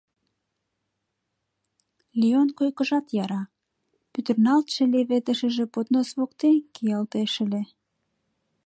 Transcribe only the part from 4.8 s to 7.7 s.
леведышыже поднос воктен кийылтеш ыле.